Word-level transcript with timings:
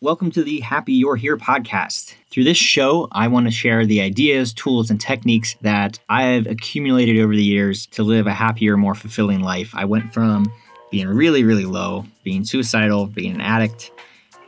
Welcome 0.00 0.32
to 0.32 0.42
the 0.42 0.58
Happy 0.60 0.92
You're 0.92 1.14
Here 1.16 1.36
podcast. 1.36 2.14
Through 2.28 2.44
this 2.44 2.58
show, 2.58 3.08
I 3.12 3.28
want 3.28 3.46
to 3.46 3.52
share 3.52 3.86
the 3.86 4.00
ideas, 4.00 4.52
tools, 4.52 4.90
and 4.90 5.00
techniques 5.00 5.54
that 5.62 6.00
I've 6.08 6.46
accumulated 6.46 7.18
over 7.20 7.34
the 7.34 7.44
years 7.44 7.86
to 7.92 8.02
live 8.02 8.26
a 8.26 8.34
happier, 8.34 8.76
more 8.76 8.96
fulfilling 8.96 9.40
life. 9.40 9.70
I 9.72 9.84
went 9.84 10.12
from 10.12 10.52
being 10.90 11.06
really, 11.06 11.44
really 11.44 11.64
low, 11.64 12.04
being 12.24 12.44
suicidal, 12.44 13.06
being 13.06 13.36
an 13.36 13.40
addict, 13.40 13.92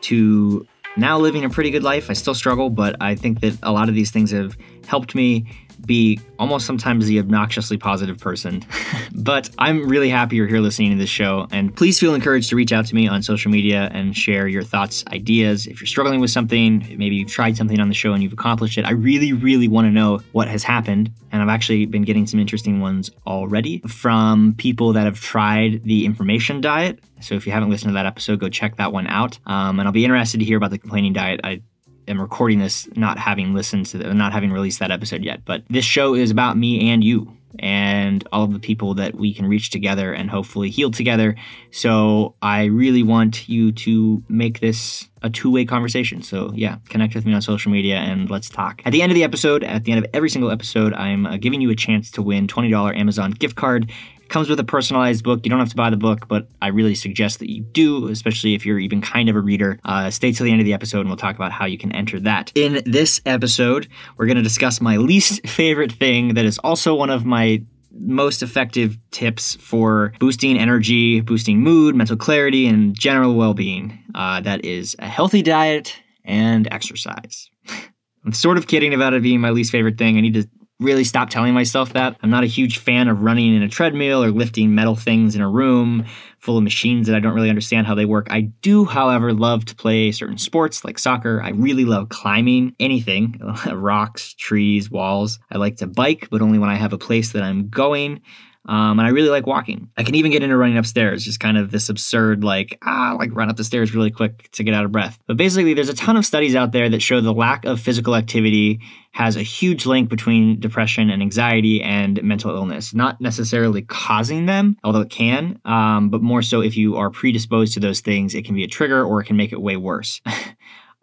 to 0.03 0.67
now 0.97 1.17
living 1.17 1.45
a 1.45 1.49
pretty 1.49 1.71
good 1.71 1.85
life. 1.85 2.11
I 2.11 2.15
still 2.15 2.35
struggle, 2.35 2.69
but 2.69 2.97
I 3.01 3.15
think 3.15 3.41
that 3.41 3.57
a 3.63 3.73
lot 3.73 3.89
of 3.89 3.95
these 3.95 4.11
things 4.11 4.33
have 4.33 4.59
helped 4.87 5.15
me 5.15 5.47
be 5.85 6.21
almost 6.39 6.67
sometimes 6.67 7.07
the 7.07 7.19
obnoxiously 7.19 7.77
positive 7.77 8.19
person. 8.19 8.65
but 9.15 9.51
I'm 9.59 9.89
really 9.89 10.09
happy 10.09 10.37
you're 10.37 10.47
here 10.47 10.61
listening 10.61 10.91
to 10.93 10.97
this 10.97 11.11
show. 11.11 11.47
And 11.51 11.75
please 11.75 11.99
feel 11.99 12.15
encouraged 12.15 12.51
to 12.51 12.57
reach 12.57 12.73
out 12.73 12.87
to 12.87 12.95
me 12.95 13.09
on 13.09 13.23
social 13.23 13.51
media 13.51 13.91
and 13.93 14.17
share 14.17 14.49
your 14.49 14.63
thoughts, 14.63 15.05
ideas. 15.09 15.67
If 15.67 15.81
you're 15.81 15.87
struggling 15.87 16.21
with 16.21 16.31
something, 16.31 16.95
maybe 16.97 17.17
you've 17.17 17.31
tried 17.31 17.57
something 17.57 17.81
on 17.81 17.89
the 17.89 17.95
show 17.95 18.13
and 18.13 18.23
you've 18.23 18.33
accomplished 18.33 18.79
it, 18.79 18.85
I 18.85 18.93
really, 18.93 19.33
really 19.33 19.69
want 19.69 19.87
to 19.87 19.91
know 19.91 20.21
what 20.33 20.49
has 20.49 20.63
happened. 20.63 21.11
And 21.33 21.43
I've 21.43 21.49
actually 21.49 21.87
been 21.87 22.03
getting 22.03 22.27
some 22.27 22.41
interesting 22.41 22.81
ones 22.81 23.11
already 23.27 23.81
from 23.87 24.55
people 24.57 24.93
that 24.95 25.05
have 25.05 25.21
tried 25.21 25.83
the 25.85 26.05
information 26.05 26.61
diet. 26.61 27.01
So 27.21 27.35
if 27.35 27.47
you 27.47 27.53
haven't 27.53 27.71
listened 27.71 27.91
to 27.91 27.95
that 27.95 28.07
episode, 28.07 28.41
go 28.41 28.49
check 28.49 28.77
that 28.77 28.93
one 28.93 29.07
out. 29.07 29.39
Um, 29.47 29.79
and 29.79 29.89
I'll 29.89 29.93
be 29.93 30.05
interested 30.05 30.39
to 30.39 30.45
hear 30.45 30.57
about 30.57 30.71
the 30.71 30.79
complaining 30.79 31.13
diet. 31.13 31.41
I 31.45 31.63
am 32.09 32.21
recording 32.21 32.59
this 32.59 32.89
not 32.97 33.19
having 33.19 33.55
listened 33.55 33.87
to 33.87 33.99
the, 33.99 34.15
not 34.15 34.33
having 34.33 34.53
released 34.53 34.79
that 34.79 34.91
episode 34.91 35.23
yet. 35.23 35.45
But 35.45 35.63
this 35.69 35.85
show 35.85 36.15
is 36.15 36.31
about 36.31 36.57
me 36.57 36.91
and 36.91 37.03
you 37.03 37.37
and 37.59 38.27
all 38.33 38.45
of 38.45 38.53
the 38.53 38.59
people 38.59 38.95
that 38.95 39.15
we 39.15 39.33
can 39.33 39.47
reach 39.47 39.71
together 39.71 40.13
and 40.13 40.31
hopefully 40.31 40.71
heal 40.71 40.91
together. 40.91 41.35
So 41.71 42.35
I 42.43 42.65
really 42.65 43.03
want 43.03 43.49
you 43.49 43.73
to 43.73 44.23
make 44.29 44.61
this 44.61 45.09
a 45.23 45.31
two-way 45.31 45.65
conversation. 45.65 46.23
So 46.23 46.53
yeah, 46.55 46.77
connect 46.89 47.15
with 47.15 47.25
me 47.25 47.33
on 47.33 47.43
social 47.43 47.73
media 47.73 47.97
and 47.97 48.31
let's 48.31 48.49
talk. 48.49 48.83
At 48.85 48.93
the 48.93 49.03
end 49.03 49.11
of 49.11 49.17
the 49.17 49.25
episode, 49.25 49.65
at 49.65 49.85
the 49.85 49.93
end 49.93 50.05
of 50.05 50.11
every 50.13 50.31
single 50.31 50.51
episode, 50.51 50.93
I'm 50.95 51.27
uh, 51.27 51.37
giving 51.39 51.61
you 51.61 51.71
a 51.71 51.77
chance 51.77 52.11
to 52.13 52.23
win 52.23 52.47
$20 52.47 52.97
Amazon 52.97 53.31
gift 53.33 53.57
card 53.57 53.91
comes 54.29 54.49
with 54.49 54.61
a 54.61 54.65
personalized 54.65 55.25
book. 55.25 55.41
You 55.45 55.51
don't 55.51 55.59
have 55.59 55.71
to 55.71 55.77
buy 55.77 55.91
the 55.91 55.97
book, 55.97 56.29
but 56.29 56.49
I 56.63 56.69
really 56.69 56.95
suggest 56.95 57.39
that 57.39 57.51
you 57.51 57.63
do, 57.63 58.09
especially 58.09 58.55
if 58.55 58.67
you're 58.67 58.79
even 58.79 59.01
kind 59.01 59.29
of 59.29 59.37
a 59.37 59.41
reader. 59.41 59.79
Uh, 59.85 60.11
stay 60.11 60.33
till 60.33 60.45
the 60.45 60.53
end 60.53 60.61
of 60.61 60.65
the 60.65 60.75
episode 60.75 61.01
and 61.01 61.09
we'll 61.09 61.17
talk 61.17 61.37
about 61.37 61.53
how 61.53 61.67
you 61.67 61.79
can 61.79 61.93
enter 61.93 62.21
that. 62.21 62.53
In 62.55 62.83
this 62.87 63.21
episode, 63.27 63.89
we're 64.17 64.27
going 64.27 64.37
to 64.37 64.43
discuss 64.43 64.81
my 64.81 64.97
least 64.97 65.47
favorite 65.47 65.93
thing 65.93 66.35
that 66.35 66.45
is 66.45 66.59
also 66.59 66.95
one 66.95 67.11
of 67.11 67.25
my 67.25 67.63
most 67.99 68.43
effective 68.43 68.99
tips 69.11 69.57
for 69.57 70.13
boosting 70.19 70.59
energy, 70.59 71.21
boosting 71.21 71.61
mood, 71.61 71.95
mental 71.95 72.17
clarity, 72.17 72.67
and 72.67 72.95
general 72.99 73.35
well 73.35 73.55
being. 73.55 73.99
Uh, 74.15 74.41
that 74.41 74.65
is 74.65 74.95
a 74.99 75.09
healthy 75.09 75.43
diet 75.43 75.97
and 76.25 76.69
exercise. 76.71 77.49
I'm 78.27 78.33
sort 78.33 78.59
of 78.59 78.67
kidding 78.67 78.93
about 78.93 79.15
it 79.15 79.23
being 79.23 79.41
my 79.41 79.51
least 79.51 79.71
favorite 79.71 79.99
thing. 79.99 80.19
I 80.19 80.21
need 80.21 80.35
to 80.35 80.49
really 80.79 81.05
stop 81.05 81.31
telling 81.31 81.55
myself 81.55 81.93
that. 81.95 82.17
I'm 82.23 82.31
not 82.31 82.45
a 82.45 82.49
huge 82.49 82.79
fan 82.79 83.09
of 83.09 83.23
running 83.23 83.55
in 83.55 83.63
a 83.63 83.69
treadmill 83.69 84.23
or 84.23 84.31
lifting 84.31 84.75
metal 84.75 84.95
things 84.95 85.35
in 85.35 85.41
a 85.41 85.49
room 85.49 86.05
full 86.39 86.59
of 86.59 86.65
machines 86.65 87.07
that 87.07 87.17
I 87.17 87.21
don't 87.21 87.35
really 87.35 87.49
understand 87.49 87.87
how 87.87 87.95
they 87.95 88.05
work. 88.05 88.27
I 88.31 88.43
do, 88.63 88.85
however, 88.85 89.33
love 89.33 89.65
to 89.67 89.75
play 89.75 90.13
certain 90.13 90.39
sports 90.39 90.85
like 90.85 90.99
soccer. 90.99 91.41
I 91.43 91.51
really 91.51 91.85
love 91.85 92.11
climbing 92.11 92.75
anything 92.79 93.41
rocks, 93.73 94.35
trees, 94.35 94.91
walls. 94.91 95.39
I 95.51 95.59
like 95.59 95.77
to 95.77 95.87
bike, 95.87 96.29
but 96.31 96.43
only 96.43 96.59
when 96.59 96.71
I 96.71 96.77
have 96.77 96.93
a 96.93 96.99
place 96.99 97.33
that 97.33 97.43
I'm 97.43 97.69
going. 97.69 98.21
Um, 98.67 98.99
and 98.99 99.07
I 99.07 99.11
really 99.11 99.29
like 99.29 99.47
walking. 99.47 99.91
I 99.97 100.03
can 100.03 100.15
even 100.17 100.31
get 100.31 100.43
into 100.43 100.57
running 100.57 100.77
upstairs, 100.77 101.25
just 101.25 101.41
kind 101.41 101.57
of 101.57 101.71
this 101.71 101.89
absurd, 101.89 102.43
like, 102.43 102.79
ah, 102.83 103.15
like 103.19 103.31
run 103.33 103.49
up 103.49 103.57
the 103.57 103.65
stairs 103.65 103.95
really 103.95 104.11
quick 104.11 104.51
to 104.53 104.65
get 104.65 104.75
out 104.75 104.85
of 104.85 104.93
breath. 104.93 105.19
But 105.27 105.37
basically, 105.37 105.75
there's 105.75 105.89
a 105.89 105.95
ton 105.95 106.17
of 106.17 106.27
studies 106.27 106.57
out 106.57 106.73
there 106.73 106.89
that 106.89 107.01
show 107.01 107.21
the 107.21 107.33
lack 107.33 107.65
of 107.65 107.81
physical 107.81 108.17
activity 108.17 108.81
has 109.13 109.37
a 109.37 109.43
huge 109.43 109.87
link 109.87 110.11
between 110.11 110.61
depression 110.61 111.11
and 111.11 111.23
anxiety 111.23 111.83
and 111.83 112.23
mental 112.23 112.55
illness. 112.55 112.93
Not 112.93 113.21
necessarily 113.21 113.83
causing 113.83 114.47
them, 114.47 114.77
although 114.85 115.01
it 115.01 115.11
can, 115.11 115.59
um, 115.65 116.11
but 116.11 116.21
more 116.21 116.43
so 116.43 116.61
if 116.61 116.77
you 116.77 116.97
are 116.97 117.09
predisposed 117.09 117.75
to 117.75 117.81
those 117.81 118.01
things, 118.01 118.35
it 118.35 118.45
can 118.45 118.55
be 118.55 118.65
a 118.65 118.69
trigger 118.69 119.05
or 119.05 119.21
it 119.21 119.25
can 119.25 119.37
make 119.37 119.53
it 119.53 119.63
way 119.63 119.77
worse. 119.77 120.21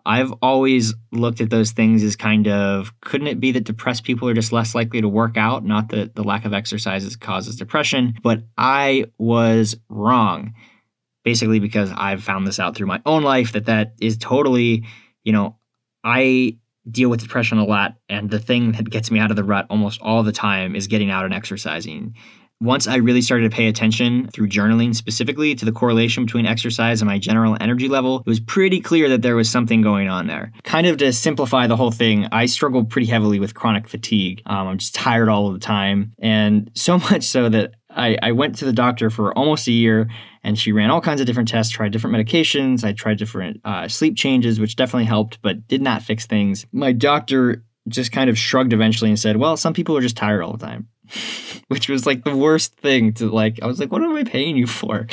I've 0.06 0.34
always 0.42 0.94
looked 1.12 1.40
at 1.40 1.50
those 1.50 1.72
things 1.72 2.04
as 2.04 2.16
kind 2.16 2.48
of 2.48 2.92
couldn't 3.02 3.28
it 3.28 3.40
be 3.40 3.52
that 3.54 3.64
depressed 3.64 4.04
people 4.04 4.28
are 4.28 4.34
just 4.34 4.52
less 4.52 4.76
likely 4.76 5.02
to 5.02 5.08
work 5.08 5.38
out? 5.38 5.64
Not 5.64 5.90
that 5.90 6.16
the 6.16 6.24
lack 6.24 6.46
of 6.46 6.54
exercise 6.54 7.16
causes 7.16 7.56
depression, 7.56 8.16
but 8.22 8.44
I 8.58 9.06
was 9.18 9.78
wrong. 9.90 10.54
Basically, 11.24 11.60
because 11.60 11.90
I've 11.96 12.22
found 12.22 12.46
this 12.46 12.60
out 12.60 12.76
through 12.76 12.88
my 12.88 13.02
own 13.06 13.24
life 13.24 13.54
that 13.54 13.68
that 13.68 13.94
is 14.02 14.18
totally, 14.18 14.84
you 15.24 15.32
know, 15.32 15.58
I 16.04 16.58
deal 16.92 17.10
with 17.10 17.22
depression 17.22 17.60
a 17.60 17.64
lot, 17.64 17.96
and 18.10 18.30
the 18.30 18.40
thing 18.40 18.74
that 18.74 18.90
gets 18.90 19.10
me 19.10 19.20
out 19.20 19.30
of 19.30 19.38
the 19.38 19.44
rut 19.46 19.68
almost 19.70 20.02
all 20.02 20.22
the 20.24 20.34
time 20.34 20.76
is 20.76 20.88
getting 20.88 21.10
out 21.10 21.24
and 21.24 21.34
exercising 21.34 22.16
once 22.62 22.88
I 22.88 22.96
really 22.96 23.22
started 23.22 23.50
to 23.50 23.56
pay 23.56 23.68
attention 23.68 24.30
through 24.30 24.48
journaling 24.48 24.96
specifically 24.96 25.54
to 25.56 25.66
the 25.66 25.72
correlation 25.72 26.26
between 26.26 26.46
exercise 26.46 27.02
and 27.02 27.10
my 27.10 27.20
general 27.20 27.58
energy 27.60 27.90
level, 27.90 28.20
it 28.20 28.26
was 28.26 28.40
pretty 28.40 28.80
clear 28.80 29.10
that 29.10 29.22
there 29.22 29.36
was 29.36 29.50
something 29.50 29.82
going 29.82 30.08
on 30.08 30.28
there. 30.28 30.52
Kind 30.64 30.88
of 30.88 30.98
to 30.98 31.12
simplify 31.12 31.68
the 31.68 31.76
whole 31.76 31.92
thing, 31.92 32.28
I 32.32 32.46
struggle 32.46 32.86
pretty 32.86 33.08
heavily 33.08 33.40
with 33.40 33.54
chronic 33.54 33.88
fatigue. 33.88 34.42
Um, 34.46 34.68
I'm 34.68 34.78
just 34.78 34.96
tired 34.96 35.30
all 35.30 35.52
the 35.52 35.60
time. 35.60 36.14
And 36.20 36.72
so 36.74 36.98
much 37.12 37.24
so 37.24 37.50
that 37.50 37.74
I, 37.90 38.18
I 38.22 38.32
went 38.32 38.56
to 38.56 38.66
the 38.66 38.74
doctor 38.74 39.10
for 39.10 39.38
almost 39.38 39.68
a 39.68 39.72
year 39.72 40.10
and 40.44 40.58
she 40.58 40.72
ran 40.72 40.90
all 40.90 41.02
kinds 41.02 41.22
of 41.22 41.28
different 41.28 41.50
tests, 41.50 41.72
tried 41.72 41.92
different 41.92 42.16
medications. 42.16 42.84
I 42.84 42.94
tried 42.94 43.18
different 43.18 43.62
uh, 43.64 43.88
sleep 43.88 44.16
changes, 44.16 44.60
which 44.60 44.76
definitely 44.76 45.06
helped, 45.06 45.42
but 45.42 45.68
did 45.68 45.82
not 45.82 46.02
fix 46.02 46.26
things. 46.26 46.66
My 46.72 46.92
doctor 46.92 47.64
just 47.88 48.12
kind 48.12 48.30
of 48.30 48.38
shrugged 48.38 48.74
eventually 48.74 49.10
and 49.10 49.20
said, 49.20 49.38
Well, 49.38 49.58
some 49.58 49.74
people 49.74 49.96
are 49.98 50.02
just 50.02 50.18
tired 50.18 50.42
all 50.42 50.54
the 50.54 50.66
time. 50.66 50.88
Which 51.68 51.90
was 51.90 52.06
like 52.06 52.24
the 52.24 52.36
worst 52.36 52.76
thing 52.76 53.14
to 53.14 53.30
like. 53.30 53.60
I 53.62 53.68
was 53.68 53.80
like, 53.80 53.92
What 53.92 54.04
am 54.04 54.16
I 54.16 54.24
paying 54.24 54.58
you 54.58 54.68
for? 54.68 55.08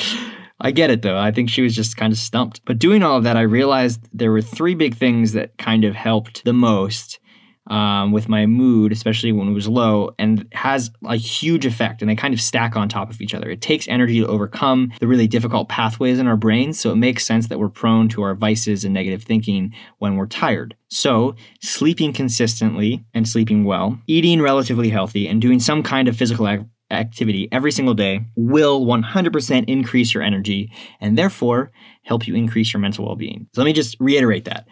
I 0.59 0.71
get 0.71 0.91
it 0.91 1.01
though. 1.01 1.17
I 1.17 1.31
think 1.31 1.49
she 1.49 1.63
was 1.63 1.75
just 1.75 1.97
kind 1.97 2.13
of 2.13 2.19
stumped. 2.19 2.61
But 2.65 2.77
doing 2.77 3.01
all 3.01 3.17
of 3.17 3.23
that, 3.23 3.35
I 3.35 3.41
realized 3.41 4.07
there 4.13 4.31
were 4.31 4.41
three 4.41 4.75
big 4.75 4.95
things 4.95 5.33
that 5.33 5.57
kind 5.57 5.83
of 5.83 5.95
helped 5.95 6.45
the 6.45 6.53
most 6.53 7.19
um, 7.67 8.11
with 8.11 8.27
my 8.27 8.45
mood, 8.45 8.91
especially 8.91 9.31
when 9.31 9.47
it 9.47 9.53
was 9.53 9.67
low, 9.67 10.11
and 10.17 10.47
has 10.53 10.91
a 11.05 11.15
huge 11.15 11.65
effect. 11.65 12.01
And 12.01 12.09
they 12.09 12.15
kind 12.15 12.33
of 12.33 12.41
stack 12.41 12.75
on 12.75 12.89
top 12.89 13.09
of 13.09 13.21
each 13.21 13.33
other. 13.33 13.49
It 13.49 13.61
takes 13.61 13.87
energy 13.87 14.19
to 14.19 14.27
overcome 14.27 14.91
the 14.99 15.07
really 15.07 15.27
difficult 15.27 15.69
pathways 15.69 16.19
in 16.19 16.27
our 16.27 16.37
brains, 16.37 16.79
so 16.79 16.91
it 16.91 16.95
makes 16.95 17.25
sense 17.25 17.47
that 17.47 17.59
we're 17.59 17.69
prone 17.69 18.09
to 18.09 18.23
our 18.23 18.35
vices 18.35 18.83
and 18.83 18.93
negative 18.93 19.23
thinking 19.23 19.73
when 19.99 20.15
we're 20.15 20.27
tired. 20.27 20.75
So, 20.89 21.35
sleeping 21.61 22.13
consistently 22.13 23.05
and 23.13 23.27
sleeping 23.27 23.63
well, 23.63 23.99
eating 24.07 24.41
relatively 24.41 24.89
healthy, 24.89 25.27
and 25.27 25.41
doing 25.41 25.59
some 25.59 25.83
kind 25.83 26.07
of 26.07 26.17
physical 26.17 26.47
activity 26.89 27.47
every 27.53 27.71
single 27.71 27.93
day 27.93 28.25
will 28.35 28.85
100% 28.85 29.65
increase 29.69 30.13
your 30.13 30.23
energy 30.23 30.69
and 30.99 31.17
therefore 31.17 31.71
help 32.03 32.27
you 32.27 32.35
increase 32.35 32.73
your 32.73 32.81
mental 32.81 33.05
well 33.05 33.15
being. 33.15 33.47
So, 33.53 33.61
let 33.61 33.65
me 33.65 33.73
just 33.73 33.95
reiterate 33.99 34.45
that. 34.45 34.67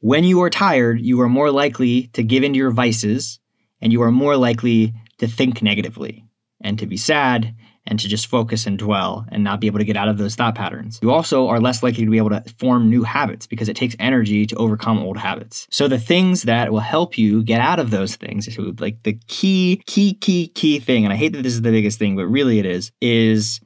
When 0.00 0.24
you 0.24 0.42
are 0.42 0.50
tired, 0.50 1.00
you 1.00 1.20
are 1.20 1.28
more 1.28 1.50
likely 1.50 2.08
to 2.14 2.22
give 2.22 2.42
in 2.42 2.54
to 2.54 2.56
your 2.56 2.70
vices 2.70 3.38
and 3.82 3.92
you 3.92 4.00
are 4.02 4.10
more 4.10 4.34
likely 4.34 4.94
to 5.18 5.28
think 5.28 5.60
negatively 5.60 6.24
and 6.62 6.78
to 6.78 6.86
be 6.86 6.96
sad 6.96 7.54
and 7.86 8.00
to 8.00 8.08
just 8.08 8.26
focus 8.26 8.66
and 8.66 8.78
dwell 8.78 9.26
and 9.30 9.44
not 9.44 9.60
be 9.60 9.66
able 9.66 9.78
to 9.78 9.84
get 9.84 9.98
out 9.98 10.08
of 10.08 10.16
those 10.16 10.34
thought 10.34 10.54
patterns. 10.54 10.98
You 11.02 11.10
also 11.10 11.48
are 11.48 11.60
less 11.60 11.82
likely 11.82 12.06
to 12.06 12.10
be 12.10 12.16
able 12.16 12.30
to 12.30 12.42
form 12.58 12.88
new 12.88 13.02
habits 13.02 13.46
because 13.46 13.68
it 13.68 13.76
takes 13.76 13.94
energy 13.98 14.46
to 14.46 14.56
overcome 14.56 14.98
old 14.98 15.18
habits. 15.18 15.66
So 15.70 15.86
the 15.86 15.98
things 15.98 16.42
that 16.42 16.72
will 16.72 16.80
help 16.80 17.18
you 17.18 17.42
get 17.42 17.60
out 17.60 17.78
of 17.78 17.90
those 17.90 18.16
things, 18.16 18.48
like 18.78 19.02
the 19.02 19.18
key, 19.26 19.82
key, 19.84 20.14
key, 20.14 20.48
key 20.48 20.78
thing, 20.78 21.04
and 21.04 21.12
I 21.12 21.16
hate 21.16 21.34
that 21.34 21.42
this 21.42 21.52
is 21.52 21.62
the 21.62 21.70
biggest 21.70 21.98
thing, 21.98 22.16
but 22.16 22.26
really 22.26 22.58
it 22.58 22.64
is, 22.64 22.90
is 23.02 23.60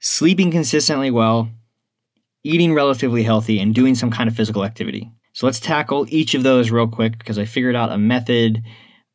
sleeping 0.00 0.50
consistently 0.50 1.10
well, 1.10 1.48
eating 2.44 2.74
relatively 2.74 3.22
healthy, 3.22 3.58
and 3.58 3.74
doing 3.74 3.94
some 3.94 4.10
kind 4.10 4.28
of 4.28 4.36
physical 4.36 4.64
activity. 4.64 5.10
So 5.38 5.46
let's 5.46 5.60
tackle 5.60 6.04
each 6.08 6.34
of 6.34 6.42
those 6.42 6.72
real 6.72 6.88
quick 6.88 7.16
because 7.16 7.38
I 7.38 7.44
figured 7.44 7.76
out 7.76 7.92
a 7.92 7.96
method 7.96 8.60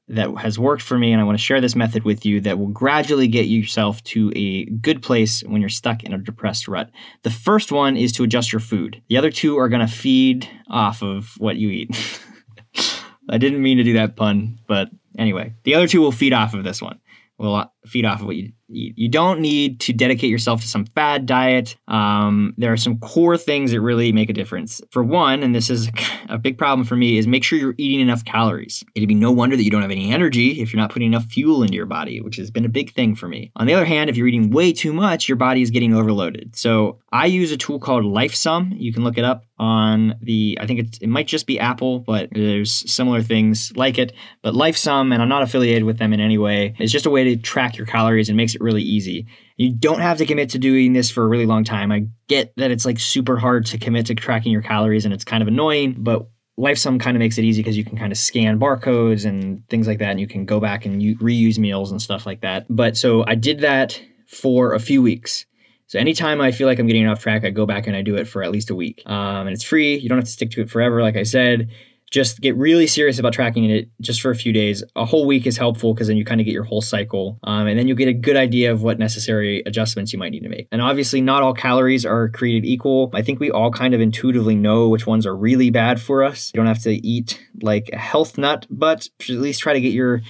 that 0.08 0.34
has 0.38 0.58
worked 0.58 0.82
for 0.82 0.98
me 0.98 1.12
and 1.12 1.20
I 1.20 1.26
want 1.26 1.38
to 1.38 1.44
share 1.44 1.60
this 1.60 1.76
method 1.76 2.06
with 2.06 2.26
you 2.26 2.40
that 2.40 2.58
will 2.58 2.70
gradually 2.70 3.28
get 3.28 3.48
yourself 3.48 4.02
to 4.06 4.32
a 4.34 4.64
good 4.64 5.02
place 5.02 5.42
when 5.42 5.60
you're 5.60 5.68
stuck 5.68 6.02
in 6.06 6.14
a 6.14 6.18
depressed 6.18 6.70
rut. 6.70 6.90
The 7.24 7.30
first 7.30 7.74
one 7.74 7.98
is 7.98 8.14
to 8.14 8.24
adjust 8.24 8.54
your 8.54 8.62
food. 8.62 9.02
The 9.10 9.18
other 9.18 9.32
two 9.32 9.58
are 9.58 9.68
going 9.68 9.86
to 9.86 9.94
feed 9.94 10.50
off 10.70 11.04
of 11.04 11.34
what 11.40 11.58
you 11.58 11.68
eat. 11.72 12.22
I 13.30 13.38
didn't 13.38 13.62
mean 13.62 13.76
to 13.80 13.84
do 13.84 13.92
that 13.92 14.16
pun, 14.16 14.60
but 14.66 14.88
anyway, 15.20 15.56
the 15.66 15.76
other 15.76 15.90
two 15.90 16.00
will 16.00 16.14
feed 16.14 16.32
off 16.32 16.54
of 16.54 16.64
this 16.64 16.82
one. 16.82 17.02
Will 17.38 17.70
feed 17.86 18.06
off 18.06 18.22
of 18.22 18.28
what 18.28 18.38
you 18.38 18.54
eat. 18.70 18.94
You 18.98 19.10
don't 19.10 19.40
need 19.40 19.80
to 19.82 19.94
dedicate 19.94 20.30
yourself 20.30 20.62
to 20.62 20.68
some 20.68 20.86
fad 20.86 21.26
diet. 21.26 21.76
Um, 21.88 22.54
there 22.58 22.72
are 22.72 22.78
some 22.78 23.00
core 23.00 23.38
things 23.38 23.72
that 23.72 23.82
really 23.82 24.12
make 24.12 24.30
a 24.30 24.34
difference. 24.34 24.82
For 24.92 25.04
one, 25.04 25.44
and 25.44 25.54
this 25.54 25.70
is 25.70 25.90
a 26.34 26.38
big 26.40 26.58
problem 26.58 26.86
for 26.86 26.96
me, 26.96 27.18
is 27.18 27.28
make 27.28 27.44
sure 27.44 27.60
you're 27.60 27.76
eating 27.78 28.02
enough 28.02 28.26
calories. 28.26 28.84
It'd 28.96 29.08
be 29.08 29.16
no 29.16 29.32
wonder 29.32 29.56
that 29.56 29.64
you 29.64 29.70
don't 29.70 29.84
have 29.84 29.92
any 29.92 30.12
energy 30.12 30.62
if 30.62 30.74
you're 30.74 30.82
not 30.82 30.90
putting 30.90 31.08
enough 31.08 31.26
fuel 31.26 31.62
into 31.62 31.76
your 31.76 31.86
body, 31.86 32.20
which 32.22 32.38
has 32.38 32.50
been 32.50 32.66
a 32.66 32.70
big 32.70 32.92
thing 32.92 33.16
for 33.16 33.28
me. 33.28 33.52
On 33.56 33.68
the 33.68 33.74
other 33.74 33.86
hand, 33.86 34.10
if 34.10 34.18
you're 34.18 34.28
eating 34.28 34.50
way 34.50 34.74
too 34.74 34.94
much, 34.94 35.30
your 35.30 35.36
body 35.38 35.62
is 35.62 35.70
getting 35.70 35.94
overloaded. 35.94 36.56
So 36.56 37.00
I 37.12 37.28
use 37.28 37.52
a 37.52 37.58
tool 37.58 37.80
called 37.80 38.04
LifeSum. 38.04 38.74
You 38.76 38.92
can 38.92 39.04
look 39.04 39.20
it 39.20 39.24
up 39.24 39.46
on 39.60 40.16
the, 40.22 40.58
I 40.60 40.66
think 40.66 40.80
it, 40.80 40.98
it 41.02 41.10
might 41.10 41.28
just 41.28 41.46
be 41.46 41.60
Apple, 41.60 42.00
but 42.00 42.30
there's 42.32 42.92
similar 42.92 43.22
things 43.22 43.72
like 43.76 43.98
it. 43.98 44.14
But 44.42 44.56
LifeSum, 44.56 45.14
and 45.14 45.22
I'm 45.22 45.30
not 45.30 45.44
affiliated 45.44 45.84
with 45.84 46.00
them 46.00 46.12
in 46.14 46.20
any 46.20 46.38
way, 46.38 46.76
is 46.80 46.92
just 46.92 47.06
a 47.06 47.12
way 47.12 47.24
to 47.24 47.38
track 47.38 47.78
your 47.78 47.86
calories 47.86 48.30
and 48.30 48.38
makes 48.38 48.56
it 48.56 48.62
really 48.62 48.82
easy. 48.82 49.28
You 49.58 49.72
don't 49.72 50.00
have 50.02 50.18
to 50.18 50.26
commit 50.26 50.50
to 50.50 50.60
doing 50.60 50.94
this 50.94 51.12
for 51.12 51.24
a 51.24 51.28
really 51.28 51.46
long 51.46 51.64
time. 51.64 51.92
I 51.92 52.08
get 52.28 52.54
that 52.58 52.72
it's 52.72 52.86
like 52.86 53.00
super 53.00 53.38
hard 53.38 53.66
to 53.68 53.78
commit 53.78 54.08
to 54.08 54.16
tracking 54.16 54.52
your 54.52 54.64
calories 54.64 55.06
and 55.06 55.14
it's 55.14 55.24
kind 55.24 55.42
of 55.42 55.48
annoying, 55.48 55.96
but 56.00 56.28
LifeSum 56.60 57.00
kind 57.00 57.18
of 57.18 57.20
makes 57.20 57.38
it 57.38 57.44
easy 57.44 57.62
because 57.62 57.78
you 57.78 57.84
can 57.84 57.98
kind 57.98 58.12
of 58.12 58.18
scan 58.18 58.60
barcodes 58.60 59.26
and 59.26 59.68
things 59.70 59.88
like 59.88 60.00
that, 60.00 60.12
and 60.12 60.20
you 60.20 60.28
can 60.28 60.46
go 60.46 60.60
back 60.60 60.86
and 60.86 61.02
u- 61.02 61.18
reuse 61.18 61.58
meals 61.58 61.92
and 61.92 62.02
stuff 62.02 62.26
like 62.26 62.42
that. 62.42 62.66
But 62.70 62.96
so 62.96 63.24
I 63.26 63.36
did 63.36 63.62
that 63.62 64.00
for 64.28 64.74
a 64.74 64.80
few 64.80 65.02
weeks. 65.02 65.46
So 65.88 66.00
anytime 66.00 66.42
I 66.42 66.52
feel 66.52 66.68
like 66.68 66.80
I'm 66.80 66.88
getting 66.88 67.08
off 67.08 67.20
track, 67.20 67.44
I 67.44 67.50
go 67.50 67.66
back 67.66 67.88
and 67.88 67.96
I 67.96 68.02
do 68.02 68.16
it 68.16 68.28
for 68.28 68.44
at 68.44 68.52
least 68.52 68.70
a 68.70 68.76
week. 68.76 69.04
Um, 69.06 69.48
and 69.48 69.50
it's 69.50 69.64
free. 69.64 69.98
You 69.98 70.10
don't 70.10 70.18
have 70.18 70.26
to 70.26 70.32
stick 70.32 70.52
to 70.52 70.62
it 70.62 70.70
forever, 70.70 71.02
like 71.02 71.16
I 71.16 71.24
said 71.24 71.70
just 72.14 72.42
get 72.42 72.56
really 72.56 72.86
serious 72.86 73.18
about 73.18 73.34
tracking 73.34 73.66
it 73.66 73.90
just 74.00 74.22
for 74.22 74.30
a 74.30 74.36
few 74.36 74.54
days. 74.54 74.84
A 74.96 75.04
whole 75.04 75.26
week 75.26 75.48
is 75.48 75.58
helpful 75.58 75.96
because 75.96 76.08
then 76.08 76.16
you 76.16 76.24
kind 76.24 76.40
of 76.40 76.46
get 76.46 76.54
your 76.54 76.64
whole 76.64 76.80
cycle. 76.80 77.40
Um, 77.44 77.66
and 77.66 77.78
then 77.78 77.88
you'll 77.88 77.98
get 77.98 78.08
a 78.08 78.14
good 78.14 78.38
idea 78.38 78.72
of 78.72 78.84
what 78.84 79.00
necessary 79.00 79.64
adjustments 79.66 80.14
you 80.14 80.20
might 80.20 80.30
need 80.30 80.42
to 80.42 80.50
make. 80.50 80.68
And 80.72 80.80
obviously, 80.80 81.22
not 81.22 81.42
all 81.42 81.56
calories 81.56 82.06
are 82.06 82.30
created 82.30 82.66
equal. 82.66 83.10
I 83.16 83.24
think 83.24 83.40
we 83.40 83.50
all 83.50 83.72
kind 83.72 83.96
of 83.96 84.00
intuitively 84.00 84.56
know 84.56 84.90
which 84.90 85.08
ones 85.08 85.26
are 85.26 85.36
really 85.36 85.72
bad 85.72 86.00
for 86.00 86.24
us. 86.24 86.52
You 86.54 86.60
don't 86.60 86.68
have 86.68 86.84
to 86.84 86.94
eat 86.94 87.44
like 87.64 87.90
a 87.92 87.98
health 87.98 88.38
nut, 88.38 88.68
but 88.70 89.10
at 89.20 89.30
least 89.30 89.62
try 89.62 89.74
to 89.74 89.82
get 89.82 89.94
your 89.94 90.22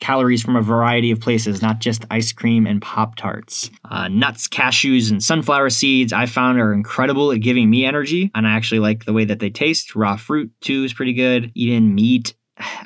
calories 0.00 0.42
from 0.42 0.56
a 0.56 0.62
variety 0.62 1.10
of 1.10 1.20
places, 1.20 1.62
not 1.62 1.78
just 1.78 2.04
ice 2.10 2.32
cream 2.32 2.66
and 2.66 2.82
Pop 2.82 3.16
Tarts. 3.16 3.70
Uh, 3.84 4.08
nuts, 4.08 4.48
cashews, 4.48 5.10
and 5.10 5.22
sunflower 5.22 5.70
seeds 5.70 6.12
I 6.12 6.26
found 6.26 6.58
are 6.60 6.72
incredible 6.72 7.32
at 7.32 7.40
giving 7.40 7.70
me 7.70 7.84
energy, 7.84 8.30
and 8.34 8.46
I 8.46 8.52
actually 8.52 8.80
like 8.80 9.04
the 9.04 9.12
way 9.12 9.24
that 9.24 9.38
they 9.38 9.50
taste. 9.50 9.94
Raw 9.94 10.16
fruit, 10.16 10.50
too, 10.60 10.84
is 10.84 10.92
pretty 10.92 11.12
good. 11.12 11.52
Even 11.54 11.94
meat 11.94 12.34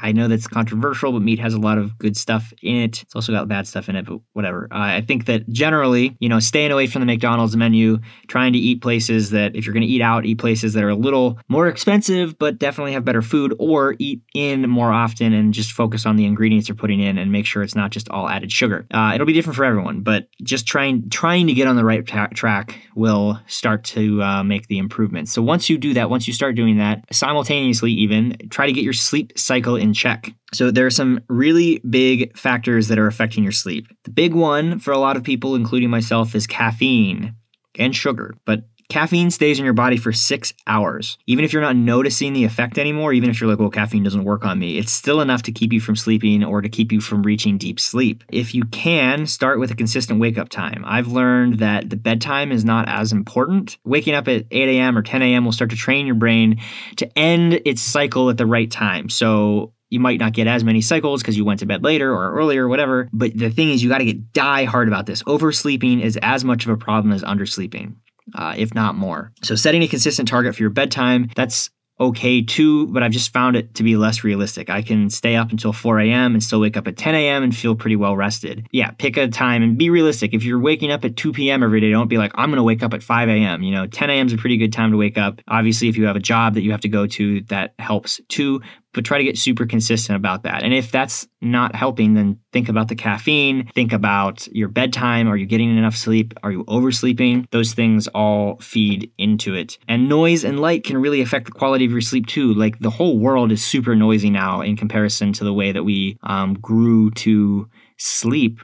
I 0.00 0.12
know 0.12 0.28
that's 0.28 0.46
controversial, 0.46 1.12
but 1.12 1.22
meat 1.22 1.38
has 1.38 1.54
a 1.54 1.58
lot 1.58 1.78
of 1.78 1.98
good 1.98 2.16
stuff 2.16 2.52
in 2.62 2.76
it. 2.76 3.02
It's 3.02 3.14
also 3.14 3.32
got 3.32 3.48
bad 3.48 3.66
stuff 3.66 3.88
in 3.88 3.96
it, 3.96 4.06
but 4.06 4.20
whatever. 4.32 4.68
Uh, 4.70 4.78
I 4.78 5.00
think 5.00 5.26
that 5.26 5.48
generally, 5.48 6.16
you 6.20 6.28
know, 6.28 6.40
staying 6.40 6.70
away 6.70 6.86
from 6.86 7.00
the 7.00 7.06
McDonald's 7.06 7.56
menu, 7.56 7.98
trying 8.28 8.52
to 8.52 8.58
eat 8.58 8.82
places 8.82 9.30
that, 9.30 9.56
if 9.56 9.66
you're 9.66 9.72
going 9.72 9.86
to 9.86 9.88
eat 9.88 10.02
out, 10.02 10.26
eat 10.26 10.38
places 10.38 10.74
that 10.74 10.84
are 10.84 10.90
a 10.90 10.94
little 10.94 11.38
more 11.48 11.68
expensive, 11.68 12.38
but 12.38 12.58
definitely 12.58 12.92
have 12.92 13.04
better 13.04 13.22
food, 13.22 13.54
or 13.58 13.94
eat 13.98 14.22
in 14.34 14.68
more 14.68 14.92
often 14.92 15.32
and 15.32 15.54
just 15.54 15.72
focus 15.72 16.06
on 16.06 16.16
the 16.16 16.24
ingredients 16.24 16.68
you're 16.68 16.76
putting 16.76 17.00
in 17.00 17.18
and 17.18 17.32
make 17.32 17.46
sure 17.46 17.62
it's 17.62 17.74
not 17.74 17.90
just 17.90 18.08
all 18.10 18.28
added 18.28 18.52
sugar. 18.52 18.86
Uh, 18.92 19.12
it'll 19.14 19.26
be 19.26 19.32
different 19.32 19.56
for 19.56 19.64
everyone, 19.64 20.00
but 20.00 20.28
just 20.42 20.66
trying 20.66 21.08
trying 21.10 21.46
to 21.46 21.54
get 21.54 21.66
on 21.66 21.76
the 21.76 21.84
right 21.84 22.06
ta- 22.06 22.28
track 22.34 22.78
will 22.94 23.40
start 23.46 23.84
to 23.84 24.22
uh, 24.22 24.44
make 24.44 24.68
the 24.68 24.78
improvements. 24.78 25.32
So 25.32 25.42
once 25.42 25.68
you 25.70 25.78
do 25.78 25.94
that, 25.94 26.10
once 26.10 26.26
you 26.26 26.32
start 26.34 26.54
doing 26.54 26.78
that 26.78 27.04
simultaneously, 27.12 27.92
even 27.92 28.36
try 28.50 28.66
to 28.66 28.72
get 28.72 28.84
your 28.84 28.92
sleep 28.92 29.38
cycle 29.38 29.63
cycle 29.64 29.76
in 29.76 29.94
check. 29.94 30.30
So 30.52 30.70
there 30.70 30.86
are 30.86 30.90
some 30.90 31.20
really 31.28 31.80
big 31.88 32.36
factors 32.36 32.88
that 32.88 32.98
are 32.98 33.06
affecting 33.06 33.42
your 33.42 33.52
sleep. 33.52 33.86
The 34.04 34.10
big 34.10 34.34
one 34.34 34.78
for 34.78 34.92
a 34.92 34.98
lot 34.98 35.16
of 35.16 35.22
people, 35.22 35.54
including 35.54 35.90
myself, 35.90 36.34
is 36.34 36.46
caffeine 36.46 37.34
and 37.78 37.96
sugar. 37.96 38.34
But 38.44 38.64
Caffeine 38.88 39.30
stays 39.30 39.58
in 39.58 39.64
your 39.64 39.74
body 39.74 39.96
for 39.96 40.12
six 40.12 40.52
hours. 40.66 41.18
Even 41.26 41.44
if 41.44 41.52
you're 41.52 41.62
not 41.62 41.76
noticing 41.76 42.32
the 42.32 42.44
effect 42.44 42.78
anymore, 42.78 43.12
even 43.12 43.30
if 43.30 43.40
you're 43.40 43.48
like, 43.48 43.58
well, 43.58 43.70
caffeine 43.70 44.02
doesn't 44.02 44.24
work 44.24 44.44
on 44.44 44.58
me, 44.58 44.78
it's 44.78 44.92
still 44.92 45.20
enough 45.20 45.42
to 45.42 45.52
keep 45.52 45.72
you 45.72 45.80
from 45.80 45.96
sleeping 45.96 46.44
or 46.44 46.60
to 46.60 46.68
keep 46.68 46.92
you 46.92 47.00
from 47.00 47.22
reaching 47.22 47.58
deep 47.58 47.80
sleep. 47.80 48.22
If 48.30 48.54
you 48.54 48.64
can, 48.66 49.26
start 49.26 49.58
with 49.58 49.70
a 49.70 49.74
consistent 49.76 50.20
wake 50.20 50.38
up 50.38 50.48
time. 50.48 50.84
I've 50.86 51.08
learned 51.08 51.58
that 51.58 51.90
the 51.90 51.96
bedtime 51.96 52.52
is 52.52 52.64
not 52.64 52.88
as 52.88 53.12
important. 53.12 53.78
Waking 53.84 54.14
up 54.14 54.28
at 54.28 54.44
8 54.50 54.68
a.m. 54.76 54.98
or 54.98 55.02
10 55.02 55.22
a.m. 55.22 55.44
will 55.44 55.52
start 55.52 55.70
to 55.70 55.76
train 55.76 56.06
your 56.06 56.14
brain 56.14 56.60
to 56.96 57.18
end 57.18 57.60
its 57.64 57.82
cycle 57.82 58.30
at 58.30 58.36
the 58.36 58.46
right 58.46 58.70
time. 58.70 59.08
So 59.08 59.72
you 59.90 60.00
might 60.00 60.18
not 60.18 60.32
get 60.32 60.46
as 60.46 60.64
many 60.64 60.80
cycles 60.80 61.22
because 61.22 61.36
you 61.36 61.44
went 61.44 61.60
to 61.60 61.66
bed 61.66 61.84
later 61.84 62.12
or 62.12 62.32
earlier 62.32 62.64
or 62.64 62.68
whatever. 62.68 63.08
But 63.12 63.36
the 63.36 63.50
thing 63.50 63.70
is, 63.70 63.82
you 63.82 63.88
got 63.88 63.98
to 63.98 64.04
get 64.04 64.32
die 64.32 64.64
hard 64.64 64.88
about 64.88 65.06
this. 65.06 65.22
Oversleeping 65.22 66.00
is 66.00 66.18
as 66.20 66.44
much 66.44 66.66
of 66.66 66.72
a 66.72 66.76
problem 66.76 67.12
as 67.12 67.22
undersleeping 67.22 67.94
uh, 68.34 68.54
if 68.56 68.74
not 68.74 68.94
more. 68.94 69.32
So, 69.42 69.54
setting 69.54 69.82
a 69.82 69.88
consistent 69.88 70.28
target 70.28 70.54
for 70.54 70.62
your 70.62 70.70
bedtime, 70.70 71.30
that's 71.34 71.70
okay 72.00 72.42
too, 72.42 72.88
but 72.88 73.02
I've 73.02 73.12
just 73.12 73.32
found 73.32 73.56
it 73.56 73.74
to 73.76 73.82
be 73.82 73.96
less 73.96 74.24
realistic. 74.24 74.68
I 74.68 74.82
can 74.82 75.10
stay 75.10 75.36
up 75.36 75.50
until 75.50 75.72
4 75.72 76.00
a.m. 76.00 76.34
and 76.34 76.42
still 76.42 76.60
wake 76.60 76.76
up 76.76 76.88
at 76.88 76.96
10 76.96 77.14
a.m. 77.14 77.42
and 77.42 77.54
feel 77.54 77.76
pretty 77.76 77.96
well 77.96 78.16
rested. 78.16 78.66
Yeah, 78.72 78.90
pick 78.90 79.16
a 79.16 79.28
time 79.28 79.62
and 79.62 79.78
be 79.78 79.90
realistic. 79.90 80.34
If 80.34 80.44
you're 80.44 80.58
waking 80.58 80.90
up 80.90 81.04
at 81.04 81.16
2 81.16 81.32
p.m. 81.32 81.62
every 81.62 81.80
day, 81.80 81.90
don't 81.90 82.08
be 82.08 82.18
like, 82.18 82.32
I'm 82.34 82.50
going 82.50 82.56
to 82.56 82.64
wake 82.64 82.82
up 82.82 82.94
at 82.94 83.02
5 83.02 83.28
a.m. 83.28 83.62
You 83.62 83.72
know, 83.72 83.86
10 83.86 84.10
a.m. 84.10 84.26
is 84.26 84.32
a 84.32 84.36
pretty 84.36 84.56
good 84.56 84.72
time 84.72 84.90
to 84.90 84.96
wake 84.96 85.18
up. 85.18 85.40
Obviously, 85.48 85.88
if 85.88 85.96
you 85.96 86.06
have 86.06 86.16
a 86.16 86.20
job 86.20 86.54
that 86.54 86.62
you 86.62 86.72
have 86.72 86.80
to 86.82 86.88
go 86.88 87.06
to, 87.06 87.42
that 87.42 87.74
helps 87.78 88.20
too 88.28 88.60
but 88.94 89.04
try 89.04 89.18
to 89.18 89.24
get 89.24 89.36
super 89.36 89.66
consistent 89.66 90.16
about 90.16 90.44
that. 90.44 90.62
And 90.62 90.72
if 90.72 90.90
that's 90.90 91.26
not 91.40 91.74
helping, 91.74 92.14
then 92.14 92.38
think 92.52 92.68
about 92.68 92.88
the 92.88 92.94
caffeine, 92.94 93.66
think 93.74 93.92
about 93.92 94.46
your 94.48 94.68
bedtime. 94.68 95.28
Are 95.28 95.36
you 95.36 95.46
getting 95.46 95.76
enough 95.76 95.96
sleep? 95.96 96.32
Are 96.42 96.52
you 96.52 96.64
oversleeping? 96.64 97.46
Those 97.50 97.74
things 97.74 98.08
all 98.08 98.58
feed 98.60 99.10
into 99.18 99.54
it. 99.54 99.78
And 99.88 100.08
noise 100.08 100.44
and 100.44 100.60
light 100.60 100.84
can 100.84 100.96
really 100.96 101.20
affect 101.20 101.46
the 101.46 101.52
quality 101.52 101.84
of 101.84 101.90
your 101.90 102.00
sleep 102.00 102.26
too. 102.26 102.54
Like 102.54 102.78
the 102.78 102.90
whole 102.90 103.18
world 103.18 103.52
is 103.52 103.64
super 103.64 103.94
noisy 103.94 104.30
now 104.30 104.62
in 104.62 104.76
comparison 104.76 105.32
to 105.34 105.44
the 105.44 105.52
way 105.52 105.72
that 105.72 105.84
we 105.84 106.18
um, 106.22 106.54
grew 106.54 107.10
to 107.12 107.68
sleep. 107.98 108.60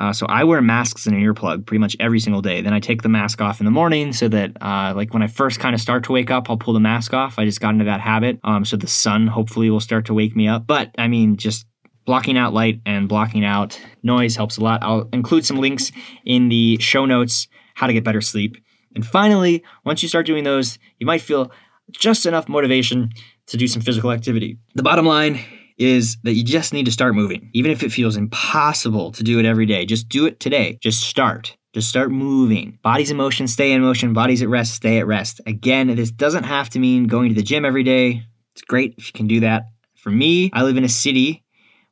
Uh, 0.00 0.12
so 0.14 0.24
I 0.26 0.44
wear 0.44 0.62
masks 0.62 1.06
and 1.06 1.14
an 1.14 1.22
earplug 1.22 1.66
pretty 1.66 1.78
much 1.78 1.94
every 2.00 2.20
single 2.20 2.40
day. 2.40 2.62
Then 2.62 2.72
I 2.72 2.80
take 2.80 3.02
the 3.02 3.10
mask 3.10 3.42
off 3.42 3.60
in 3.60 3.66
the 3.66 3.70
morning 3.70 4.14
so 4.14 4.28
that, 4.28 4.56
uh, 4.62 4.94
like, 4.96 5.12
when 5.12 5.22
I 5.22 5.26
first 5.26 5.60
kind 5.60 5.74
of 5.74 5.80
start 5.80 6.04
to 6.04 6.12
wake 6.12 6.30
up, 6.30 6.48
I'll 6.48 6.56
pull 6.56 6.72
the 6.72 6.80
mask 6.80 7.12
off. 7.12 7.38
I 7.38 7.44
just 7.44 7.60
got 7.60 7.74
into 7.74 7.84
that 7.84 8.00
habit. 8.00 8.40
Um, 8.42 8.64
so 8.64 8.78
the 8.78 8.86
sun 8.86 9.26
hopefully 9.26 9.68
will 9.68 9.78
start 9.78 10.06
to 10.06 10.14
wake 10.14 10.34
me 10.34 10.48
up. 10.48 10.66
But 10.66 10.94
I 10.96 11.06
mean, 11.06 11.36
just 11.36 11.66
blocking 12.06 12.38
out 12.38 12.54
light 12.54 12.80
and 12.86 13.08
blocking 13.08 13.44
out 13.44 13.78
noise 14.02 14.34
helps 14.36 14.56
a 14.56 14.62
lot. 14.62 14.82
I'll 14.82 15.08
include 15.12 15.44
some 15.44 15.58
links 15.58 15.92
in 16.24 16.48
the 16.48 16.78
show 16.80 17.04
notes 17.04 17.46
how 17.74 17.86
to 17.86 17.92
get 17.92 18.02
better 18.02 18.22
sleep. 18.22 18.56
And 18.94 19.06
finally, 19.06 19.62
once 19.84 20.02
you 20.02 20.08
start 20.08 20.24
doing 20.24 20.44
those, 20.44 20.78
you 20.98 21.06
might 21.06 21.20
feel 21.20 21.52
just 21.90 22.24
enough 22.24 22.48
motivation 22.48 23.10
to 23.48 23.56
do 23.56 23.68
some 23.68 23.82
physical 23.82 24.12
activity. 24.12 24.58
The 24.74 24.82
bottom 24.82 25.04
line 25.04 25.40
is 25.80 26.18
that 26.24 26.34
you 26.34 26.44
just 26.44 26.72
need 26.72 26.84
to 26.84 26.92
start 26.92 27.14
moving. 27.14 27.50
Even 27.54 27.70
if 27.72 27.82
it 27.82 27.90
feels 27.90 28.16
impossible 28.16 29.10
to 29.12 29.24
do 29.24 29.38
it 29.38 29.46
every 29.46 29.66
day, 29.66 29.86
just 29.86 30.08
do 30.08 30.26
it 30.26 30.38
today. 30.38 30.78
Just 30.82 31.00
start. 31.00 31.56
Just 31.72 31.88
start 31.88 32.10
moving. 32.10 32.78
Bodies 32.82 33.10
in 33.10 33.16
motion, 33.16 33.48
stay 33.48 33.72
in 33.72 33.80
motion. 33.80 34.12
Bodies 34.12 34.42
at 34.42 34.48
rest, 34.48 34.74
stay 34.74 34.98
at 34.98 35.06
rest. 35.06 35.40
Again, 35.46 35.94
this 35.96 36.10
doesn't 36.10 36.44
have 36.44 36.68
to 36.70 36.78
mean 36.78 37.06
going 37.06 37.30
to 37.30 37.34
the 37.34 37.42
gym 37.42 37.64
every 37.64 37.82
day. 37.82 38.22
It's 38.54 38.62
great 38.62 38.94
if 38.98 39.06
you 39.06 39.12
can 39.12 39.26
do 39.26 39.40
that. 39.40 39.64
For 39.96 40.10
me, 40.10 40.50
I 40.52 40.62
live 40.64 40.76
in 40.76 40.84
a 40.84 40.88
city 40.88 41.44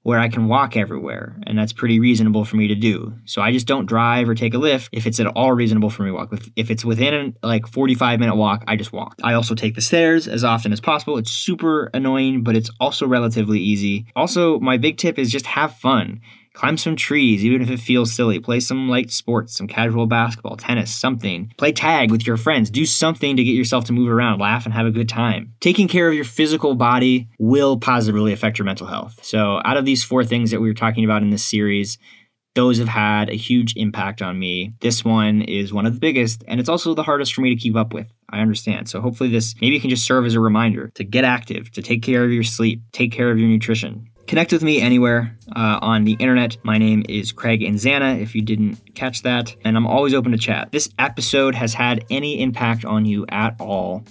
where 0.03 0.19
I 0.19 0.29
can 0.29 0.49
walk 0.49 0.77
everywhere, 0.77 1.37
and 1.47 1.59
that's 1.59 1.73
pretty 1.73 2.01
reasonable 2.01 2.45
for 2.45 2.57
me 2.57 2.69
to 2.69 2.75
do. 2.75 3.15
So 3.25 3.43
I 3.43 3.53
just 3.53 3.67
don't 3.67 3.87
drive 3.87 4.29
or 4.29 4.35
take 4.35 4.55
a 4.55 4.59
Lyft 4.59 4.89
if 4.93 5.07
it's 5.07 5.21
at 5.21 5.27
all 5.27 5.53
reasonable 5.53 5.91
for 5.91 6.03
me 6.03 6.11
to 6.11 6.15
walk. 6.15 6.33
If 6.57 6.71
it's 6.71 6.85
within 6.85 7.35
a 7.43 7.47
like 7.47 7.67
45 7.67 8.21
minute 8.21 8.37
walk, 8.37 8.65
I 8.67 8.77
just 8.77 8.93
walk. 8.93 9.17
I 9.23 9.35
also 9.35 9.55
take 9.55 9.75
the 9.75 9.81
stairs 9.81 10.29
as 10.29 10.45
often 10.45 10.73
as 10.73 10.81
possible. 10.81 11.19
It's 11.19 11.31
super 11.31 11.91
annoying, 11.93 12.43
but 12.43 12.57
it's 12.57 12.71
also 12.81 13.07
relatively 13.07 13.61
easy. 13.61 14.07
Also, 14.15 14.59
my 14.61 14.77
big 14.77 14.99
tip 14.99 15.19
is 15.19 15.31
just 15.31 15.47
have 15.47 15.75
fun. 15.75 16.21
Climb 16.59 16.77
some 16.77 16.97
trees, 16.97 17.45
even 17.45 17.63
if 17.63 17.71
it 17.71 17.79
feels 17.79 18.13
silly. 18.13 18.41
Play 18.41 18.59
some 18.59 18.89
light 18.89 19.13
sports, 19.13 19.57
some 19.57 19.69
casual 19.69 20.09
basketball, 20.09 20.57
tennis, 20.57 20.93
something. 20.93 21.53
Play 21.57 21.71
tag 21.71 22.11
with 22.11 22.27
your 22.27 22.37
friends. 22.37 22.69
Do 22.69 22.85
something 22.85 23.37
to 23.37 23.45
get 23.45 23.53
yourself 23.53 23.85
to 23.85 23.93
move 23.93 24.11
around, 24.11 24.41
laugh, 24.41 24.65
and 24.65 24.75
have 24.75 24.85
a 24.85 24.91
good 24.91 25.09
time. 25.09 25.55
Taking 25.61 25.87
care 25.87 26.09
of 26.09 26.15
your 26.15 26.25
physical 26.25 26.75
body 26.75 27.29
will 27.39 27.77
positively 27.79 28.33
affect 28.33 28.59
your 28.59 28.67
mental 28.67 28.89
health. 28.89 29.21
So, 29.23 29.61
out 29.65 29.77
of 29.77 29.85
these 29.85 30.03
four 30.03 30.25
things 30.25 30.51
that 30.51 30.61
we 30.61 30.67
were 30.67 30.75
talking 30.75 31.05
about 31.05 31.23
in 31.23 31.31
this 31.31 31.45
series, 31.45 31.97
those 32.57 32.79
have 32.79 32.89
had 32.89 33.31
a 33.31 33.37
huge 33.37 33.77
impact 33.77 34.21
on 34.21 34.37
me. 34.37 34.75
This 34.81 35.05
one 35.05 35.43
is 35.43 35.73
one 35.73 35.87
of 35.87 35.95
the 35.95 36.01
biggest, 36.01 36.43
and 36.49 36.59
it's 36.59 36.69
also 36.69 36.93
the 36.93 37.05
hardest 37.05 37.35
for 37.35 37.41
me 37.41 37.55
to 37.55 37.61
keep 37.61 37.77
up 37.77 37.95
with. 37.95 38.13
I 38.31 38.41
understand. 38.41 38.89
So 38.89 39.01
hopefully, 39.01 39.31
this 39.31 39.55
maybe 39.61 39.79
can 39.79 39.91
just 39.91 40.05
serve 40.05 40.27
as 40.27 40.35
a 40.35 40.41
reminder 40.41 40.91
to 40.97 41.05
get 41.05 41.23
active, 41.23 41.71
to 41.75 41.83
take 41.83 42.03
care 42.03 42.25
of 42.25 42.33
your 42.33 42.43
sleep, 42.43 42.83
take 42.91 43.13
care 43.13 43.31
of 43.31 43.39
your 43.39 43.49
nutrition, 43.49 44.09
Connect 44.29 44.53
with 44.53 44.63
me 44.63 44.79
anywhere 44.79 45.35
uh, 45.57 45.79
on 45.81 46.05
the 46.05 46.13
internet. 46.19 46.59
My 46.63 46.77
name 46.77 47.03
is 47.09 47.33
Craig 47.33 47.63
Inzana, 47.63 48.21
if 48.21 48.35
you 48.35 48.43
didn't 48.43 48.95
catch 48.95 49.23
that, 49.23 49.57
and 49.65 49.75
I'm 49.75 49.87
always 49.87 50.13
open 50.13 50.33
to 50.33 50.39
chat. 50.39 50.71
This 50.71 50.91
episode 50.99 51.55
has 51.55 51.73
had 51.73 52.05
any 52.11 52.43
impact 52.43 52.85
on 52.85 53.07
you 53.07 53.25
at 53.31 53.59
all, 53.59 54.05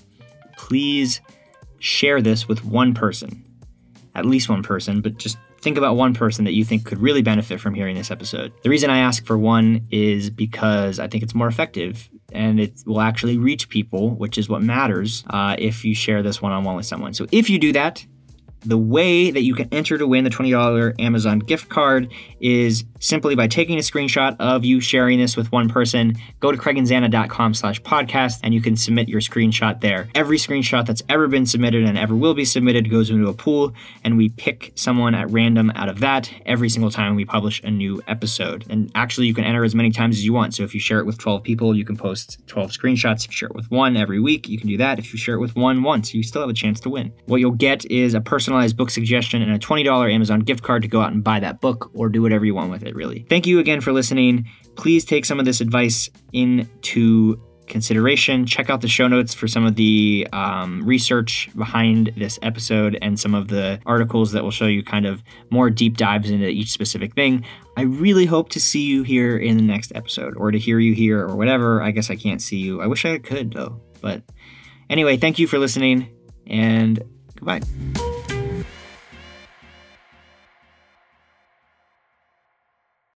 please 0.57 1.21
share 1.77 2.19
this 2.19 2.47
with 2.47 2.65
one 2.65 2.95
person, 2.95 3.45
at 4.15 4.25
least 4.25 4.49
one 4.49 4.63
person, 4.63 5.01
but 5.01 5.17
just 5.17 5.37
think 5.61 5.77
about 5.77 5.95
one 5.95 6.15
person 6.15 6.45
that 6.45 6.53
you 6.53 6.65
think 6.65 6.83
could 6.83 6.97
really 6.97 7.21
benefit 7.21 7.61
from 7.61 7.75
hearing 7.75 7.95
this 7.95 8.09
episode. 8.09 8.51
The 8.63 8.71
reason 8.71 8.89
I 8.89 8.97
ask 8.97 9.23
for 9.23 9.37
one 9.37 9.85
is 9.91 10.31
because 10.31 10.97
I 10.97 11.07
think 11.07 11.21
it's 11.21 11.35
more 11.35 11.47
effective 11.47 12.09
and 12.33 12.59
it 12.59 12.81
will 12.87 13.01
actually 13.01 13.37
reach 13.37 13.69
people, 13.69 14.15
which 14.15 14.39
is 14.39 14.49
what 14.49 14.63
matters 14.63 15.23
uh, 15.29 15.55
if 15.59 15.85
you 15.85 15.93
share 15.93 16.23
this 16.23 16.41
one 16.41 16.53
on 16.53 16.63
one 16.63 16.75
with 16.75 16.87
someone. 16.87 17.13
So 17.13 17.27
if 17.31 17.51
you 17.51 17.59
do 17.59 17.71
that, 17.73 18.03
the 18.67 18.77
way 18.77 19.31
that 19.31 19.43
you 19.43 19.55
can 19.55 19.69
enter 19.71 19.97
to 19.97 20.05
win 20.05 20.23
the 20.23 20.29
$20 20.29 20.99
Amazon 20.99 21.39
gift 21.39 21.69
card 21.69 22.11
is 22.39 22.83
simply 22.99 23.35
by 23.35 23.47
taking 23.47 23.77
a 23.77 23.81
screenshot 23.81 24.35
of 24.39 24.65
you 24.65 24.81
sharing 24.81 25.19
this 25.19 25.37
with 25.37 25.51
one 25.51 25.69
person. 25.69 26.15
Go 26.39 26.51
to 26.51 26.57
craigandzana.com 26.57 27.53
slash 27.53 27.81
podcast 27.81 28.39
and 28.43 28.53
you 28.53 28.61
can 28.61 28.75
submit 28.75 29.07
your 29.07 29.21
screenshot 29.21 29.79
there. 29.81 30.09
Every 30.15 30.37
screenshot 30.37 30.85
that's 30.85 31.01
ever 31.07 31.27
been 31.27 31.45
submitted 31.45 31.85
and 31.85 31.97
ever 31.97 32.15
will 32.15 32.33
be 32.33 32.45
submitted 32.45 32.89
goes 32.89 33.09
into 33.09 33.29
a 33.29 33.33
pool 33.33 33.73
and 34.03 34.17
we 34.17 34.29
pick 34.29 34.73
someone 34.75 35.15
at 35.15 35.29
random 35.31 35.71
out 35.75 35.89
of 35.89 35.99
that 35.99 36.31
every 36.45 36.69
single 36.69 36.91
time 36.91 37.15
we 37.15 37.25
publish 37.25 37.61
a 37.63 37.71
new 37.71 38.01
episode. 38.07 38.65
And 38.69 38.91
actually 38.95 39.27
you 39.27 39.33
can 39.33 39.43
enter 39.43 39.63
as 39.63 39.75
many 39.75 39.91
times 39.91 40.17
as 40.17 40.25
you 40.25 40.33
want. 40.33 40.55
So 40.55 40.63
if 40.63 40.73
you 40.73 40.79
share 40.79 40.99
it 40.99 41.05
with 41.05 41.17
12 41.17 41.43
people, 41.43 41.75
you 41.75 41.85
can 41.85 41.95
post 41.95 42.45
12 42.47 42.71
screenshots. 42.71 43.25
If 43.25 43.31
you 43.31 43.37
share 43.37 43.49
it 43.49 43.55
with 43.55 43.71
one 43.71 43.95
every 43.95 44.19
week, 44.19 44.49
you 44.49 44.57
can 44.57 44.67
do 44.67 44.77
that. 44.77 44.99
If 44.99 45.13
you 45.13 45.19
share 45.19 45.35
it 45.35 45.39
with 45.39 45.55
one 45.55 45.83
once, 45.83 46.13
you 46.13 46.23
still 46.23 46.41
have 46.41 46.49
a 46.49 46.53
chance 46.53 46.79
to 46.81 46.89
win. 46.89 47.13
What 47.25 47.39
you'll 47.39 47.51
get 47.51 47.85
is 47.91 48.13
a 48.13 48.21
personalized 48.57 48.77
book 48.77 48.89
suggestion 48.89 49.43
and 49.43 49.51
a 49.51 49.59
$20 49.59 50.11
Amazon 50.11 50.39
gift 50.39 50.63
card 50.63 50.81
to 50.81 50.87
go 50.87 50.99
out 51.01 51.11
and 51.11 51.23
buy 51.23 51.39
that 51.39 51.61
book 51.61 51.91
or 51.93 52.09
do 52.09 52.23
whatever 52.23 52.43
you 52.43 52.55
want 52.55 52.71
with 52.71 52.83
it 52.83 52.95
really. 52.95 53.23
Thank 53.29 53.45
you 53.45 53.59
again 53.59 53.81
for 53.81 53.91
listening. 53.91 54.49
Please 54.75 55.05
take 55.05 55.25
some 55.25 55.39
of 55.39 55.45
this 55.45 55.61
advice 55.61 56.09
into 56.33 57.39
consideration. 57.67 58.47
Check 58.47 58.71
out 58.71 58.81
the 58.81 58.87
show 58.87 59.07
notes 59.07 59.35
for 59.35 59.47
some 59.47 59.63
of 59.63 59.75
the 59.75 60.27
um, 60.33 60.81
research 60.83 61.49
behind 61.55 62.11
this 62.17 62.39
episode 62.41 62.97
and 63.01 63.19
some 63.19 63.35
of 63.35 63.49
the 63.49 63.79
articles 63.85 64.31
that 64.31 64.43
will 64.43 64.51
show 64.51 64.65
you 64.65 64.83
kind 64.83 65.05
of 65.05 65.21
more 65.51 65.69
deep 65.69 65.97
dives 65.97 66.31
into 66.31 66.47
each 66.47 66.71
specific 66.71 67.13
thing. 67.13 67.45
I 67.75 67.83
really 67.83 68.25
hope 68.25 68.49
to 68.49 68.59
see 68.59 68.81
you 68.81 69.03
here 69.03 69.37
in 69.37 69.57
the 69.57 69.63
next 69.63 69.91
episode 69.93 70.35
or 70.35 70.49
to 70.49 70.57
hear 70.57 70.79
you 70.79 70.93
here 70.93 71.21
or 71.21 71.35
whatever. 71.35 71.83
I 71.83 71.91
guess 71.91 72.09
I 72.09 72.15
can't 72.15 72.41
see 72.41 72.57
you. 72.57 72.81
I 72.81 72.87
wish 72.87 73.05
I 73.05 73.19
could 73.19 73.53
though. 73.53 73.79
But 74.01 74.23
anyway, 74.89 75.17
thank 75.17 75.37
you 75.37 75.45
for 75.45 75.59
listening 75.59 76.09
and 76.47 77.03
goodbye. 77.35 77.61